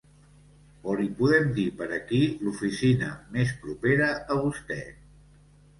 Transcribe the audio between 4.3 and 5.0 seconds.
a vostè.